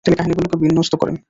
তিনি 0.05 0.15
কাহিনিগুলিকে 0.17 0.57
বিন্যস্ত 0.63 0.93
করেন। 0.95 1.15